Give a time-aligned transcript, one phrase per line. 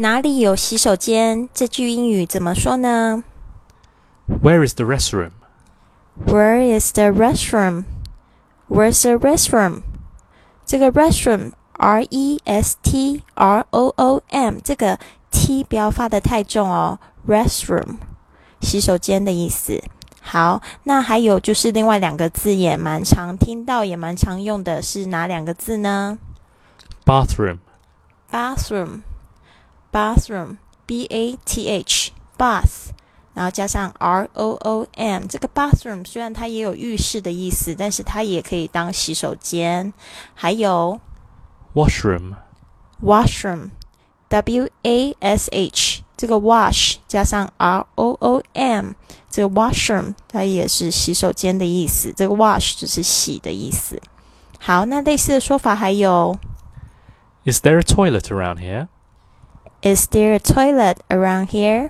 [0.00, 1.46] 哪里有洗手间？
[1.52, 3.22] 这句英语怎么说呢
[4.42, 5.32] Where is the restroom?
[6.24, 7.84] Where is the restroom?
[8.66, 9.82] Where's the restroom?
[10.64, 14.98] 这个 restroom R E S T R O O M 这个
[15.30, 16.98] T 不要发的太重哦。
[17.28, 17.98] restroom
[18.62, 19.82] 洗手间的意思。
[20.22, 26.18] 好，那还有就是另外两个字也蛮常听到，也蛮常用的是哪两个字呢
[27.04, 27.58] Bathroom.
[29.91, 32.91] ？bathroom bathroom b a t h bath，
[33.33, 39.93] 然后加上 r o o m，这个 bathroom 虽然它也有浴室的意思，但是它也可以当洗手间。
[40.33, 40.99] 还有
[41.73, 42.35] Washroom.
[43.01, 43.71] washroom
[44.29, 48.91] w a s h，这个 wash 加上 r o o m，
[49.29, 52.13] 这个 washroom 它也是洗手间的意思。
[52.15, 54.01] 这个 wash 就是洗的意思。
[54.59, 56.37] 好，那类似的说法还有
[57.45, 58.87] Is there a toilet around here?
[59.81, 61.89] Is there a toilet around here?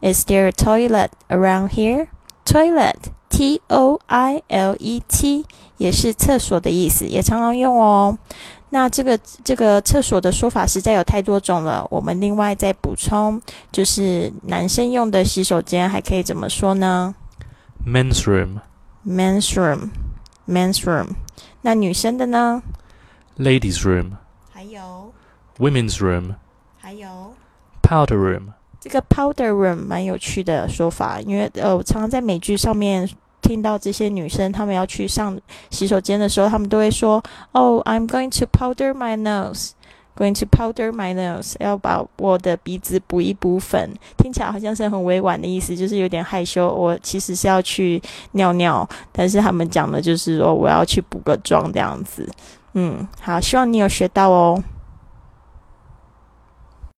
[0.00, 2.08] Is there a toilet around here?
[2.44, 2.96] Toilet,
[3.28, 5.44] T O I L E T，
[5.76, 8.18] 也是厕所的意思，也常常用哦。
[8.70, 17.14] 那这个这个厕所的说法实在有太多种了，我们另外再补充，就是男生用的洗手间还可以怎么说呢
[17.86, 18.60] Men's room.
[19.06, 19.90] ？Men's room,
[20.48, 21.14] men's room。
[21.62, 22.62] 那女生的呢？
[23.38, 24.12] Ladies' room.
[24.52, 25.12] 还有
[25.58, 26.34] Women's room.
[26.85, 27.33] 还有。
[27.81, 28.43] Powder room.
[28.79, 33.09] 这个 powder room 蛮有趣的说法，因为呃，我常常在美剧上面
[33.41, 35.35] 听到这些女生，她们要去上
[35.71, 39.71] 洗手间的时候，她们都会说：“Oh, I'm going to powder my nose,
[40.15, 46.71] going to powder my nose，要把我的鼻子补一补粉。”听起来好像是很委婉的意思，就是有点害羞。
[46.71, 47.99] 我其实是要去
[48.33, 52.29] 尿尿，但是他们讲的就是说我要去补个妆这样子。
[52.73, 54.63] 嗯，好，希望你有学到哦。